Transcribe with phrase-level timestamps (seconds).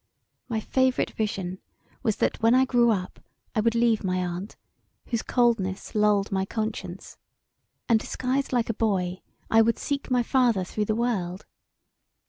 [0.49, 1.59] My favourite vision
[2.01, 3.19] was that when I grew up
[3.53, 4.55] I would leave my aunt,
[5.05, 7.17] whose coldness lulled my conscience,
[7.87, 11.45] and disguised like a boy I would seek my father through the world.